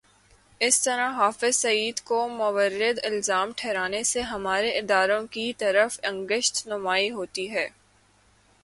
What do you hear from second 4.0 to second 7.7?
سے ہمارے اداروں کی طرف انگشت نمائی ہوتی ہے۔